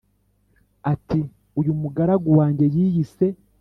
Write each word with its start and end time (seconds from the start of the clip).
ati: 0.93 1.19
"uyu 1.59 1.73
mugaragu 1.81 2.29
wanjye 2.39 2.65
yiyise 2.75 3.27